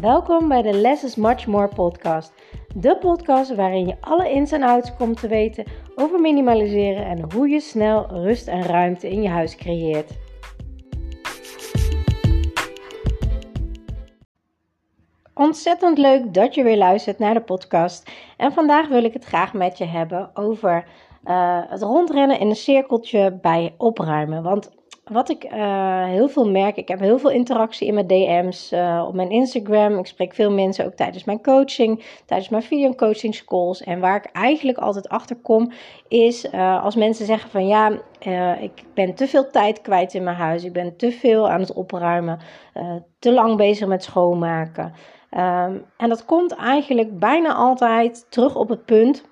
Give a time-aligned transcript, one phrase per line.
[0.00, 2.32] Welkom bij de Less is Much More podcast.
[2.74, 5.64] De podcast waarin je alle ins en outs komt te weten
[5.94, 10.10] over minimaliseren en hoe je snel rust en ruimte in je huis creëert.
[15.34, 18.10] Ontzettend leuk dat je weer luistert naar de podcast.
[18.36, 20.84] En vandaag wil ik het graag met je hebben over
[21.24, 24.42] uh, het rondrennen in een cirkeltje bij opruimen.
[24.42, 24.70] Want
[25.12, 29.04] wat ik uh, heel veel merk, ik heb heel veel interactie in mijn DM's, uh,
[29.08, 29.98] op mijn Instagram.
[29.98, 33.82] Ik spreek veel mensen ook tijdens mijn coaching, tijdens mijn video coaching calls.
[33.82, 35.72] En waar ik eigenlijk altijd achter kom,
[36.08, 37.98] is uh, als mensen zeggen van ja,
[38.60, 40.64] ik ben te veel tijd kwijt in mijn huis.
[40.64, 42.38] Ik ben te veel aan het opruimen,
[43.18, 44.92] te lang bezig met schoonmaken.
[45.30, 49.24] Um, en dat komt eigenlijk bijna altijd terug op het punt,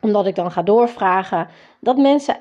[0.00, 1.48] omdat ik dan ga doorvragen,
[1.80, 2.36] dat mensen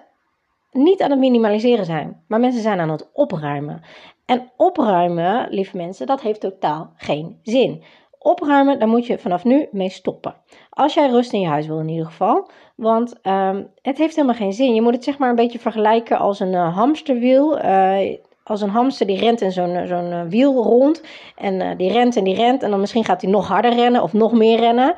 [0.76, 3.82] niet aan het minimaliseren zijn, maar mensen zijn aan het opruimen.
[4.26, 7.84] En opruimen, lieve mensen, dat heeft totaal geen zin.
[8.20, 10.36] Opruimen, daar moet je vanaf nu mee stoppen.
[10.70, 12.50] Als jij rust in je huis wil in ieder geval.
[12.76, 14.76] Want um, het heeft helemaal geen zin.
[14.76, 17.66] Je moet het zeg maar een beetje vergelijken als een uh, hamsterwiel.
[17.66, 21.04] Uh, als een hamster die rent in zo'n uh, wiel rond.
[21.36, 22.64] En die rent en die rent.
[22.64, 24.94] En dan misschien gaat hij nog harder rennen of nog meer rennen.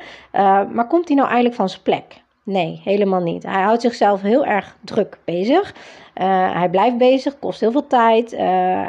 [0.72, 2.22] Maar komt hij nou eigenlijk van zijn plek?
[2.48, 3.42] Nee, helemaal niet.
[3.42, 5.74] Hij houdt zichzelf heel erg druk bezig.
[6.14, 8.32] Uh, hij blijft bezig, kost heel veel tijd.
[8.32, 8.88] Uh,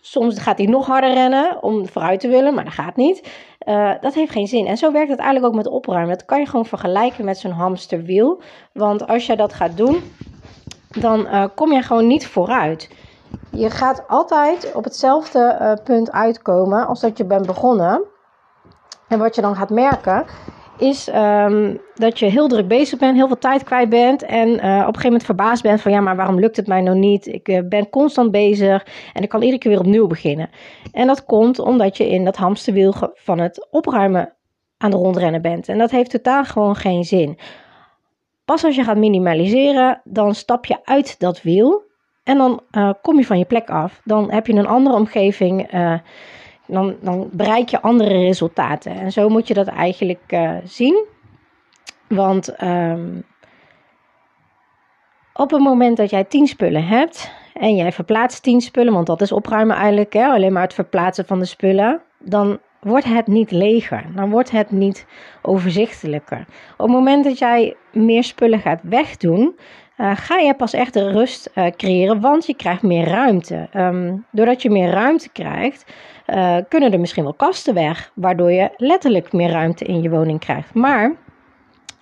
[0.00, 3.28] soms gaat hij nog harder rennen om vooruit te willen, maar dat gaat niet.
[3.68, 4.66] Uh, dat heeft geen zin.
[4.66, 6.16] En zo werkt het eigenlijk ook met opruimen.
[6.16, 8.42] Dat kan je gewoon vergelijken met zo'n hamsterwiel.
[8.72, 10.02] Want als je dat gaat doen,
[11.00, 12.90] dan kom je gewoon niet vooruit.
[13.50, 18.04] Je gaat altijd op hetzelfde punt uitkomen als dat je bent begonnen.
[19.08, 20.24] En wat je dan gaat merken,
[20.78, 24.54] is um, dat je heel druk bezig bent, heel veel tijd kwijt bent en uh,
[24.54, 27.26] op een gegeven moment verbaasd bent van ja, maar waarom lukt het mij nou niet?
[27.26, 30.50] Ik uh, ben constant bezig en ik kan iedere keer weer opnieuw beginnen.
[30.92, 34.34] En dat komt omdat je in dat hamsterwiel van het opruimen
[34.76, 35.68] aan het rondrennen bent.
[35.68, 37.38] En dat heeft totaal gewoon geen zin.
[38.44, 41.82] Pas als je gaat minimaliseren, dan stap je uit dat wiel
[42.24, 44.00] en dan uh, kom je van je plek af.
[44.04, 45.70] Dan heb je een andere omgeving
[46.68, 48.92] dan, dan bereik je andere resultaten.
[48.92, 51.04] En zo moet je dat eigenlijk uh, zien.
[52.08, 53.24] Want um,
[55.32, 59.20] op het moment dat jij tien spullen hebt en jij verplaatst tien spullen, want dat
[59.20, 63.50] is opruimen eigenlijk, hè, alleen maar het verplaatsen van de spullen, dan wordt het niet
[63.50, 64.04] leger.
[64.14, 65.06] Dan wordt het niet
[65.42, 66.44] overzichtelijker.
[66.72, 69.56] Op het moment dat jij meer spullen gaat wegdoen,
[69.98, 73.68] uh, ga je pas echt rust uh, creëren, want je krijgt meer ruimte.
[73.76, 75.92] Um, doordat je meer ruimte krijgt,
[76.26, 80.40] uh, kunnen er misschien wel kasten weg, waardoor je letterlijk meer ruimte in je woning
[80.40, 80.74] krijgt.
[80.74, 81.16] Maar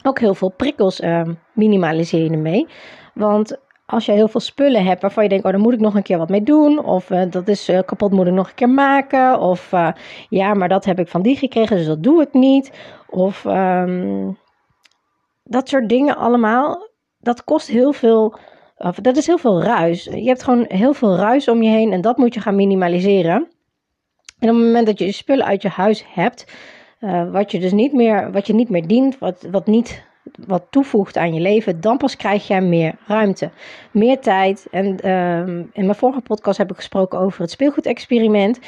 [0.02, 2.66] ook heel veel prikkels ehm, minimaliseer je ermee.
[3.14, 5.94] Want als je heel veel spullen hebt waarvan je denkt, oh, daar moet ik nog
[5.94, 6.84] een keer wat mee doen.
[6.84, 9.40] Of dat is kapot, moet ik nog een keer maken.
[9.40, 9.72] Of
[10.28, 12.72] ja, maar dat heb ik van die gekregen, dus dat doe ik niet.
[13.06, 14.38] Of um,
[15.44, 16.88] dat soort dingen allemaal
[17.26, 18.38] dat kost heel veel.
[19.03, 20.04] Dat is heel veel ruis.
[20.04, 23.48] Je hebt gewoon heel veel ruis om je heen en dat moet je gaan minimaliseren.
[24.38, 26.53] En op het moment dat je spullen uit je huis hebt,
[27.00, 30.06] uh, wat je dus niet meer, wat je niet meer dient, wat, wat niet
[30.47, 33.50] wat toevoegt aan je leven, dan pas krijg je meer ruimte,
[33.91, 34.66] meer tijd.
[34.70, 38.59] En uh, in mijn vorige podcast heb ik gesproken over het speelgoedexperiment.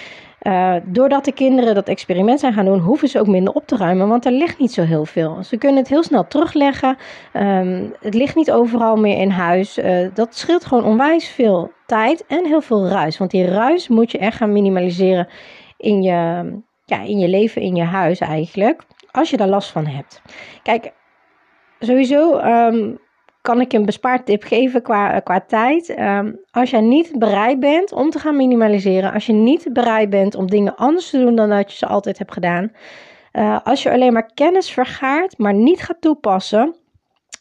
[0.42, 3.76] Uh, doordat de kinderen dat experiment zijn gaan doen, hoeven ze ook minder op te
[3.76, 5.42] ruimen, want er ligt niet zo heel veel.
[5.42, 6.96] Ze kunnen het heel snel terugleggen.
[7.32, 9.78] Um, het ligt niet overal meer in huis.
[9.78, 13.18] Uh, dat scheelt gewoon onwijs veel tijd en heel veel ruis.
[13.18, 15.28] Want die ruis moet je echt gaan minimaliseren
[15.76, 16.12] in je,
[16.84, 18.82] ja, in je leven, in je huis eigenlijk.
[19.10, 20.22] Als je daar last van hebt.
[20.62, 20.92] Kijk,
[21.80, 22.98] sowieso um,
[23.40, 25.98] kan ik een bespaartip geven qua, qua tijd.
[25.98, 30.34] Um, als jij niet bereid bent om te gaan minimaliseren, als je niet bereid bent
[30.34, 32.72] om dingen anders te doen dan dat je ze altijd hebt gedaan,
[33.32, 36.74] uh, als je alleen maar kennis vergaart, maar niet gaat toepassen,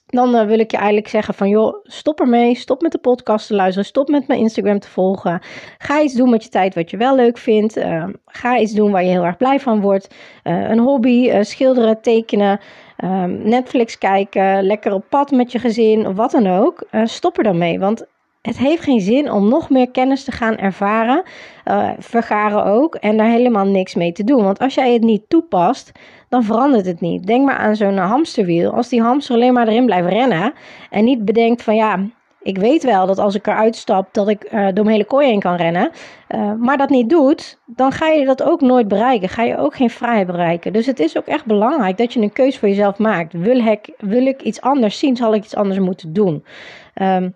[0.07, 3.47] dan uh, wil ik je eigenlijk zeggen van joh, stop ermee, stop met de podcast
[3.47, 5.41] te luisteren, stop met mijn Instagram te volgen.
[5.77, 7.77] Ga iets doen met je tijd wat je wel leuk vindt.
[7.77, 10.15] Uh, ga iets doen waar je heel erg blij van wordt.
[10.43, 12.59] Uh, een hobby, schilderen, tekenen.
[13.03, 16.87] Um, Netflix kijken, lekker op pad met je gezin wat dan ook.
[17.03, 18.05] Stop er dan mee, want
[18.41, 21.23] het heeft geen zin om nog meer kennis te gaan ervaren,
[21.97, 24.43] vergaren ook, en daar helemaal niks mee te doen.
[24.43, 25.91] Want als jij het niet toepast,
[26.29, 27.27] dan verandert het niet.
[27.27, 28.71] Denk maar aan zo'n hamsterwiel.
[28.71, 30.53] Als die hamster alleen maar erin blijft rennen
[30.89, 31.99] en niet bedenkt van ja,
[32.41, 35.27] ik weet wel dat als ik eruit stap, dat ik uh, door mijn hele kooi
[35.27, 35.91] heen kan rennen.
[36.29, 39.29] Uh, maar dat niet doet, dan ga je dat ook nooit bereiken.
[39.29, 40.73] Ga je ook geen vrijheid bereiken.
[40.73, 43.33] Dus het is ook echt belangrijk dat je een keuze voor jezelf maakt.
[43.33, 46.45] Wil ik, wil ik iets anders zien, zal ik iets anders moeten doen.
[47.01, 47.35] Um,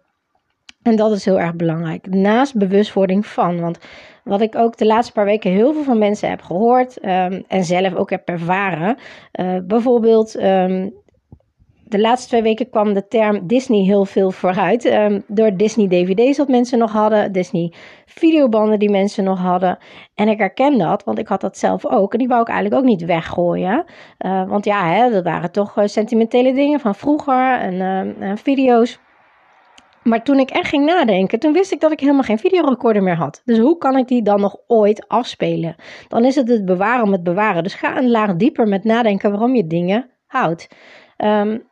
[0.83, 2.07] En dat is heel erg belangrijk.
[2.07, 3.60] Naast bewustwording van.
[3.60, 3.80] Want
[4.24, 7.63] wat ik ook de laatste paar weken heel veel van mensen heb gehoord ehm, en
[7.63, 8.98] zelf ook heb ervaren.
[9.39, 10.89] Uh, bijvoorbeeld ehm,
[11.92, 14.86] de laatste twee weken kwam de term Disney heel veel vooruit.
[14.86, 17.74] Um, door Disney DVD's dat mensen nog hadden, Disney
[18.06, 19.78] videobanden die mensen nog hadden.
[20.16, 22.13] En ik herken dat, want ik had dat zelf ook.
[22.13, 23.86] En die wou ik eigenlijk ook niet weggooien.
[24.25, 29.00] Uh, want ja, hè, dat waren toch uh, sentimentele dingen van vroeger en video's.
[30.03, 33.15] Maar toen ik echt ging nadenken, toen wist ik dat ik helemaal geen videorecorder meer
[33.15, 33.42] had.
[33.45, 35.75] Dus hoe kan ik die dan nog ooit afspelen?
[36.07, 37.63] Dan is het het bewaren om het bewaren.
[37.63, 40.68] Dus ga een laag dieper met nadenken waarom je dingen houdt.
[41.18, 41.69] Um,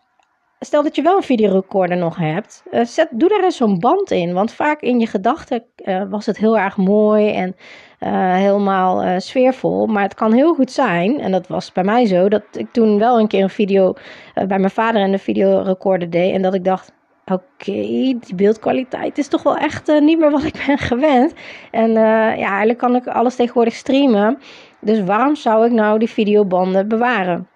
[0.59, 4.11] stel dat je wel een videorecorder nog hebt, uh, zet, doe daar eens zo'n band
[4.11, 4.33] in.
[4.33, 7.55] Want vaak in je gedachten uh, was het heel erg mooi en
[7.99, 9.85] uh, helemaal sfeervol.
[9.85, 12.99] Maar het kan heel goed zijn, en dat was bij mij zo, dat ik toen
[12.99, 13.93] wel een keer een video
[14.33, 16.33] bij mijn vader in de videorecorder deed.
[16.33, 16.97] En dat ik dacht,
[17.31, 21.33] oké, die beeldkwaliteit is toch wel echt niet meer wat ik ben gewend.
[21.71, 24.39] En ja, eigenlijk kan ik alles tegenwoordig streamen.
[24.81, 27.47] Dus waarom zou ik nou die videobanden bewaren?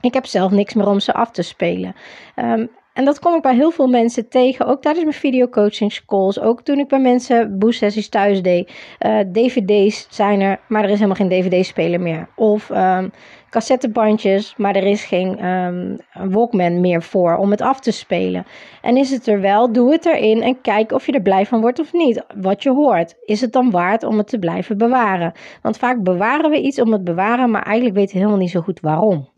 [0.00, 1.94] Ik heb zelf niks meer om ze af te spelen.
[2.36, 6.40] Um, en dat kom ik bij heel veel mensen tegen, ook tijdens mijn videocoaching calls,
[6.40, 8.72] ook toen ik bij mensen boost thuis deed.
[9.00, 12.28] Uh, DVD's zijn er, maar er is helemaal geen DVD-speler meer.
[12.36, 13.10] Of um,
[13.50, 18.46] cassettebandjes, maar er is geen um, Walkman meer voor om het af te spelen.
[18.82, 21.60] En is het er wel, doe het erin en kijk of je er blij van
[21.60, 22.24] wordt of niet.
[22.36, 23.14] Wat je hoort.
[23.24, 25.32] Is het dan waard om het te blijven bewaren?
[25.62, 28.60] Want vaak bewaren we iets om het bewaren, maar eigenlijk weten we helemaal niet zo
[28.60, 29.28] goed waarom.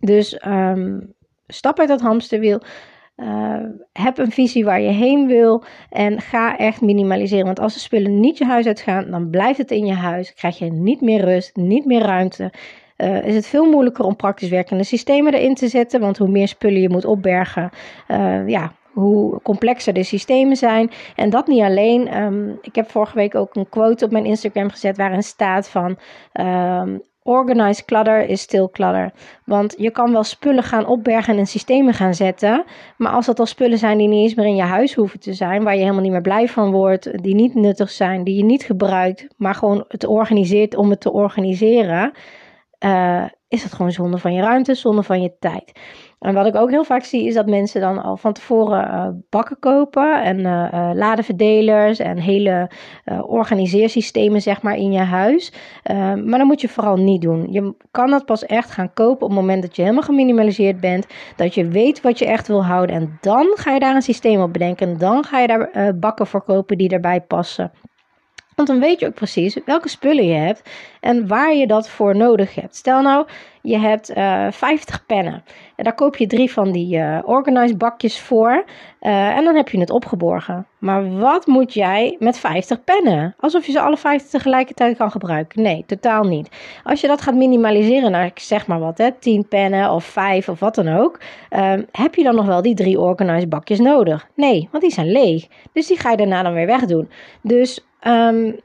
[0.00, 1.14] Dus um,
[1.52, 2.60] stap uit dat hamsterwiel.
[3.16, 3.56] Uh,
[3.92, 7.44] heb een visie waar je heen wil en ga echt minimaliseren.
[7.44, 10.34] Want als de spullen niet je huis uitgaan, dan blijft het in je huis.
[10.34, 12.52] Krijg je niet meer rust, niet meer ruimte.
[12.96, 16.00] Uh, is het veel moeilijker om praktisch werkende systemen erin te zetten.
[16.00, 17.70] Want hoe meer spullen je moet opbergen,
[18.08, 20.90] uh, ja, hoe complexer de systemen zijn.
[21.16, 22.22] En dat niet alleen.
[22.22, 25.98] Um, ik heb vorige week ook een quote op mijn Instagram gezet waarin staat van
[26.32, 29.12] um, Organized clutter is stil clutter.
[29.44, 32.64] Want je kan wel spullen gaan opbergen en systemen gaan zetten.
[32.96, 35.34] Maar als dat al spullen zijn die niet eens meer in je huis hoeven te
[35.34, 35.62] zijn.
[35.62, 37.22] Waar je helemaal niet meer blij van wordt.
[37.22, 38.24] Die niet nuttig zijn.
[38.24, 39.26] Die je niet gebruikt.
[39.36, 42.12] Maar gewoon het organiseert om het te organiseren.
[42.84, 45.72] Uh, is het gewoon zonde van je ruimte, zonde van je tijd.
[46.18, 49.08] En wat ik ook heel vaak zie, is dat mensen dan al van tevoren uh,
[49.30, 52.70] bakken kopen en uh, uh, ladenverdelers en hele
[53.26, 55.52] organiseersystemen, zeg maar, in je huis.
[56.24, 57.52] maar dat moet je vooral niet doen.
[57.52, 61.06] Je kan dat pas echt gaan kopen op het moment dat je helemaal geminimaliseerd bent,
[61.36, 62.96] dat je weet wat je echt wil houden.
[62.96, 64.88] En dan ga je daar een systeem op bedenken.
[64.88, 67.72] En dan ga je daar bakken voor kopen die erbij passen.
[68.60, 70.62] Want dan weet je ook precies welke spullen je hebt
[71.00, 72.76] en waar je dat voor nodig hebt.
[72.76, 73.26] Stel nou,
[73.62, 75.42] je hebt uh, eh, 50 pennen.
[75.76, 78.64] En daar koop je drie van die uh, organized bakjes voor.
[79.00, 80.66] Uh, en dan heb je het opgeborgen.
[80.78, 83.34] Maar wat moet jij met 50 pennen?
[83.38, 85.62] Alsof je ze alle 50 tegelijkertijd kan gebruiken.
[85.62, 86.48] Nee, totaal niet.
[86.84, 90.60] Als je dat gaat minimaliseren naar, zeg maar wat, hè, 10 pennen of 5 of
[90.60, 91.20] wat dan ook.
[91.48, 94.28] Ehm, heb je dan nog wel die drie organized bakjes nodig?
[94.34, 95.46] Nee, want die zijn leeg.
[95.72, 97.10] Dus die ga je daarna dan weer wegdoen.
[97.42, 98.56] Dus Um,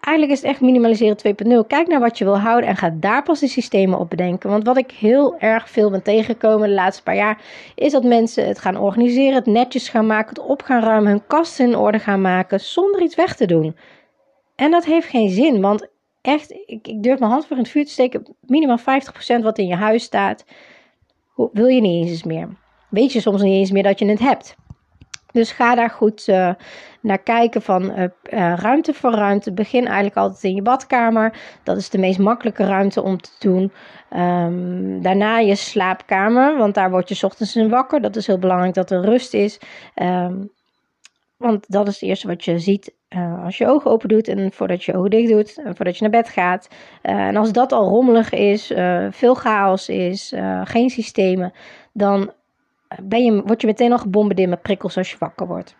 [0.00, 1.16] eigenlijk is het echt minimaliseren
[1.62, 1.66] 2.0.
[1.66, 4.50] Kijk naar wat je wil houden en ga daar pas de systemen op bedenken.
[4.50, 7.42] Want wat ik heel erg veel ben tegengekomen de laatste paar jaar,
[7.74, 11.26] is dat mensen het gaan organiseren, het netjes gaan maken, het op gaan ruimen, hun
[11.26, 13.76] kasten in orde gaan maken, zonder iets weg te doen.
[14.56, 15.88] En dat heeft geen zin, want
[16.20, 18.82] echt, ik, ik durf mijn hand voor in het vuur te steken, minimaal 50%
[19.42, 20.44] wat in je huis staat,
[21.52, 22.48] wil je niet eens meer.
[22.88, 24.56] Weet je soms niet eens meer dat je het hebt.
[25.32, 26.50] Dus ga daar goed uh,
[27.00, 28.08] naar kijken van uh, uh,
[28.56, 29.52] ruimte voor ruimte.
[29.52, 31.38] Begin eigenlijk altijd in je badkamer.
[31.62, 33.72] Dat is de meest makkelijke ruimte om te doen.
[34.16, 38.00] Um, daarna je slaapkamer, want daar word je ochtends in wakker.
[38.00, 39.60] Dat is heel belangrijk dat er rust is.
[39.94, 40.50] Um,
[41.36, 42.94] want dat is het eerste wat je ziet
[43.44, 46.22] als je ogen open doet en voordat je ogen dicht doet, en voordat je naar
[46.22, 46.68] bed gaat.
[47.02, 48.72] en als dat al rommelig is,
[49.10, 50.34] veel chaos is,
[50.64, 51.52] geen systemen,
[51.92, 52.32] dan
[53.02, 55.76] ben je, word je meteen al gebombardeerd met prikkels als je wakker wordt.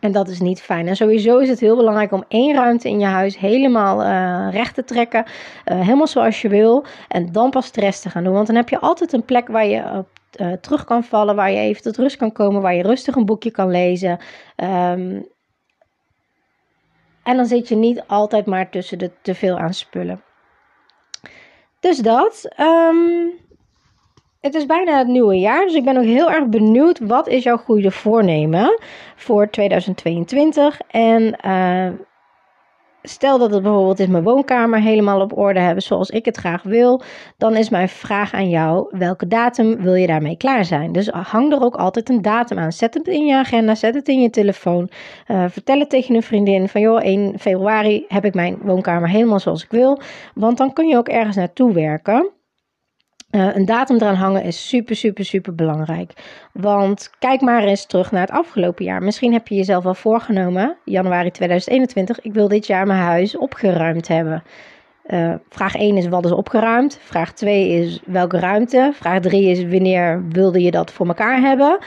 [0.00, 0.88] En dat is niet fijn.
[0.88, 4.74] En sowieso is het heel belangrijk om één ruimte in je huis helemaal uh, recht
[4.74, 5.24] te trekken.
[5.24, 6.84] Uh, helemaal zoals je wil.
[7.08, 8.32] En dan pas de rest te gaan doen.
[8.32, 10.08] Want dan heb je altijd een plek waar je op
[10.40, 11.36] uh, terug kan vallen.
[11.36, 12.62] Waar je even tot rust kan komen.
[12.62, 14.18] Waar je rustig een boekje kan lezen.
[14.56, 15.26] Um,
[17.22, 20.22] en dan zit je niet altijd maar tussen de te veel aan spullen.
[21.80, 22.48] Dus dat.
[22.60, 23.32] Um,
[24.42, 26.98] het is bijna het nieuwe jaar, dus ik ben ook heel erg benieuwd.
[26.98, 28.78] Wat is jouw goede voornemen
[29.16, 30.80] voor 2022?
[30.90, 31.88] En uh,
[33.02, 36.62] stel dat het bijvoorbeeld is mijn woonkamer helemaal op orde hebben zoals ik het graag
[36.62, 37.02] wil,
[37.36, 40.92] dan is mijn vraag aan jou: welke datum wil je daarmee klaar zijn?
[40.92, 42.72] Dus hang er ook altijd een datum aan.
[42.72, 44.90] Zet het in je agenda, zet het in je telefoon.
[45.28, 49.40] Uh, vertel het tegen een vriendin van joh, 1 februari heb ik mijn woonkamer helemaal
[49.40, 50.00] zoals ik wil.
[50.34, 52.30] Want dan kun je ook ergens naartoe werken.
[53.32, 56.12] Uh, een datum eraan hangen is super, super, super belangrijk.
[56.52, 59.02] Want kijk maar eens terug naar het afgelopen jaar.
[59.02, 64.08] Misschien heb je jezelf al voorgenomen, januari 2021, ik wil dit jaar mijn huis opgeruimd
[64.08, 64.42] hebben.
[65.06, 66.98] Uh, vraag 1 is wat is opgeruimd.
[67.02, 68.90] Vraag 2 is welke ruimte.
[68.94, 71.78] Vraag 3 is wanneer wilde je dat voor elkaar hebben.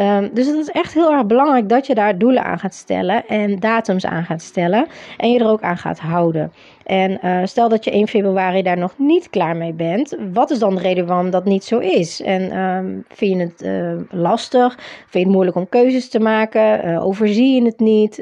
[0.00, 3.26] Um, dus het is echt heel erg belangrijk dat je daar doelen aan gaat stellen
[3.26, 4.86] en datums aan gaat stellen.
[5.16, 6.52] En je er ook aan gaat houden.
[6.84, 10.16] En uh, stel dat je 1 februari daar nog niet klaar mee bent.
[10.32, 12.22] Wat is dan de reden waarom dat niet zo is?
[12.22, 14.74] En um, vind je het uh, lastig?
[14.78, 16.88] Vind je het moeilijk om keuzes te maken?
[16.88, 18.14] Uh, overzie je het niet?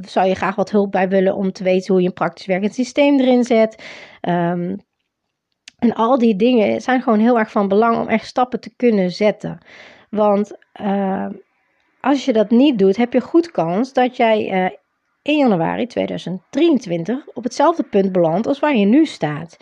[0.00, 2.74] zou je graag wat hulp bij willen om te weten hoe je een praktisch werkend
[2.74, 3.82] systeem erin zet?
[4.28, 4.76] Um,
[5.78, 9.10] en al die dingen zijn gewoon heel erg van belang om echt stappen te kunnen
[9.10, 9.58] zetten.
[10.10, 11.26] Want uh,
[12.00, 14.70] als je dat niet doet, heb je goed kans dat jij uh,
[15.22, 19.56] 1 januari 2023 op hetzelfde punt belandt als waar je nu staat.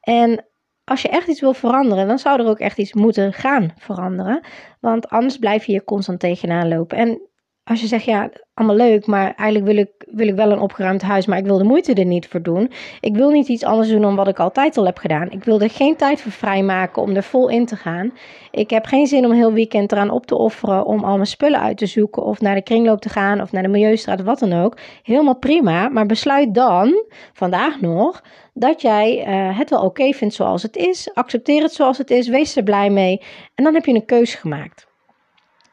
[0.00, 0.44] En
[0.84, 4.40] als je echt iets wil veranderen, dan zou er ook echt iets moeten gaan veranderen.
[4.80, 6.98] Want anders blijf je hier constant tegenaan lopen.
[6.98, 7.20] En
[7.64, 11.02] als je zegt, ja, allemaal leuk, maar eigenlijk wil ik, wil ik wel een opgeruimd
[11.02, 12.70] huis, maar ik wil de moeite er niet voor doen.
[13.00, 15.30] Ik wil niet iets anders doen dan wat ik altijd al heb gedaan.
[15.30, 18.12] Ik wil er geen tijd voor vrijmaken om er vol in te gaan.
[18.50, 21.60] Ik heb geen zin om heel weekend eraan op te offeren om al mijn spullen
[21.60, 24.52] uit te zoeken of naar de kringloop te gaan of naar de milieustraat, wat dan
[24.52, 24.78] ook.
[25.02, 28.22] Helemaal prima, maar besluit dan, vandaag nog,
[28.54, 31.10] dat jij uh, het wel oké vindt zoals het is.
[31.14, 33.22] Accepteer het zoals het is, wees er blij mee
[33.54, 34.89] en dan heb je een keuze gemaakt.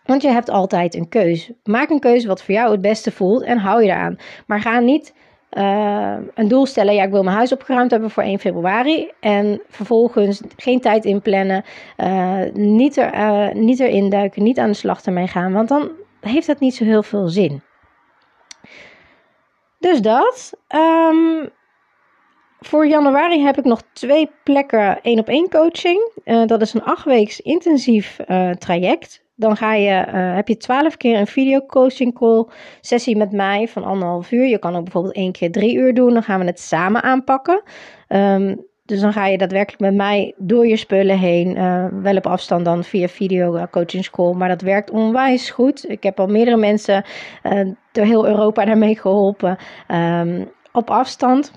[0.07, 1.55] Want je hebt altijd een keuze.
[1.63, 4.17] Maak een keuze wat voor jou het beste voelt en hou je eraan.
[4.45, 5.13] Maar ga niet
[5.51, 6.93] uh, een doel stellen.
[6.93, 9.11] Ja, ik wil mijn huis opgeruimd hebben voor 1 februari.
[9.19, 11.63] En vervolgens geen tijd inplannen.
[11.97, 14.43] Uh, niet, er, uh, niet erin duiken.
[14.43, 15.53] Niet aan de slag ermee gaan.
[15.53, 17.61] Want dan heeft het niet zo heel veel zin.
[19.79, 20.53] Dus dat.
[20.75, 21.49] Um,
[22.59, 26.11] voor januari heb ik nog twee plekken één op één coaching.
[26.45, 28.19] dat is een acht weeks intensief
[28.57, 29.25] traject.
[29.39, 32.45] Dan ga je, uh, heb je twaalf keer een video coaching call
[32.81, 34.45] sessie met mij van anderhalf uur.
[34.45, 36.13] Je kan ook bijvoorbeeld één keer drie uur doen.
[36.13, 37.61] Dan gaan we het samen aanpakken.
[38.07, 41.57] Um, dus dan ga je daadwerkelijk met mij door je spullen heen.
[41.57, 44.33] Uh, wel op afstand dan via video uh, coaching school.
[44.33, 45.89] Maar dat werkt onwijs goed.
[45.89, 47.05] Ik heb al meerdere mensen
[47.91, 49.57] door heel Europa daarmee geholpen.
[49.87, 51.51] Um, op afstand.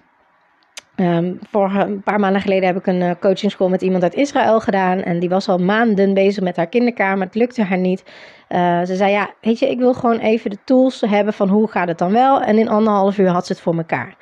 [1.00, 4.14] Um, voor een paar maanden geleden heb ik een uh, coaching school met iemand uit
[4.14, 5.02] Israël gedaan.
[5.02, 7.26] En die was al maanden bezig met haar kinderkamer.
[7.26, 8.04] Het lukte haar niet.
[8.48, 11.68] Uh, ze zei: Ja, weet je, ik wil gewoon even de tools hebben van hoe
[11.68, 12.40] gaat het dan wel.
[12.42, 14.16] En in anderhalf uur had ze het voor elkaar.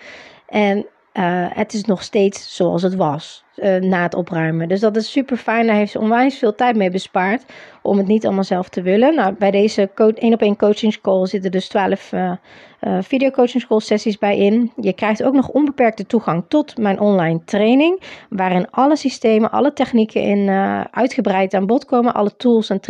[0.47, 0.87] En
[1.19, 4.69] uh, het is nog steeds zoals het was uh, na het opruimen.
[4.69, 5.67] Dus dat is super fijn.
[5.67, 7.45] Daar heeft ze onwijs veel tijd mee bespaard
[7.83, 9.15] om het niet allemaal zelf te willen.
[9.15, 12.33] Nou, bij deze 1 op 1 coaching call zitten dus 12 uh,
[12.81, 14.73] uh, video coaching school sessies bij in.
[14.77, 20.23] Je krijgt ook nog onbeperkte toegang tot mijn online training, waarin alle systemen, alle technieken
[20.23, 20.49] in
[20.91, 22.81] uitgebreid aan bod komen, alle tools en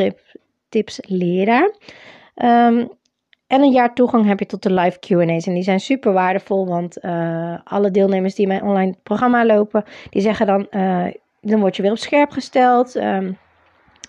[0.69, 1.73] tips leren.
[2.35, 2.89] Um,
[3.49, 5.47] en een jaar toegang heb je tot de live QA's.
[5.47, 10.23] En die zijn super waardevol, want uh, alle deelnemers die mijn online programma lopen, die
[10.23, 11.07] zeggen dan: uh,
[11.41, 12.97] dan word je weer op scherp gesteld.
[12.97, 13.39] Um,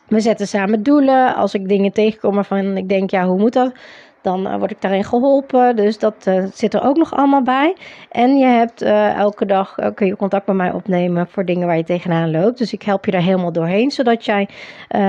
[0.07, 1.35] we zetten samen doelen.
[1.35, 3.73] Als ik dingen tegenkom waarvan ik denk: ja, hoe moet dat?
[4.21, 5.75] Dan uh, word ik daarin geholpen.
[5.75, 7.75] Dus dat zit er ook nog allemaal bij.
[8.09, 8.81] En je hebt
[9.17, 12.57] elke dag kun je contact met mij opnemen voor dingen waar je tegenaan loopt.
[12.57, 14.49] Dus ik help je daar helemaal doorheen, zodat jij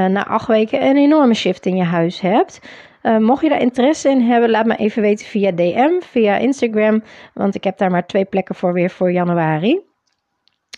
[0.09, 2.61] na acht weken een enorme shift in je huis hebt.
[3.03, 7.03] Uh, mocht je daar interesse in hebben, laat me even weten via DM, via Instagram.
[7.35, 9.81] Want ik heb daar maar twee plekken voor weer voor januari.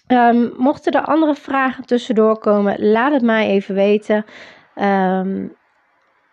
[0.09, 4.17] Um, mochten er andere vragen tussendoor komen, laat het mij even weten.
[4.75, 5.57] Um,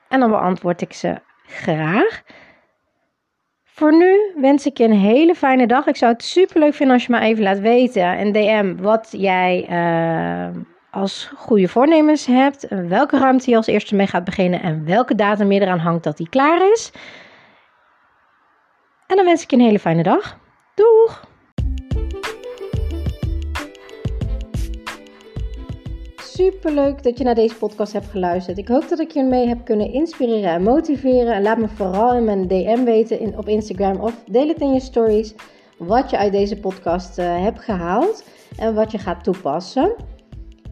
[0.09, 1.15] en dan beantwoord ik ze
[1.45, 2.23] graag.
[3.63, 5.87] Voor nu wens ik je een hele fijne dag.
[5.87, 9.07] Ik zou het super leuk vinden als je me even laat weten in DM wat
[9.11, 9.67] jij.
[9.69, 15.15] Uh, als goede voornemens hebt, welke ruimte je als eerste mee gaat beginnen en welke
[15.15, 16.91] datum je eraan hangt dat die klaar is.
[19.07, 20.37] En dan wens ik je een hele fijne dag.
[20.75, 21.27] Doeg!
[26.17, 28.57] Super leuk dat je naar deze podcast hebt geluisterd.
[28.57, 31.33] Ik hoop dat ik je mee heb kunnen inspireren en motiveren.
[31.33, 34.73] En laat me vooral in mijn DM weten in, op Instagram of deel het in
[34.73, 35.33] je stories
[35.77, 38.23] wat je uit deze podcast uh, hebt gehaald
[38.57, 39.95] en wat je gaat toepassen.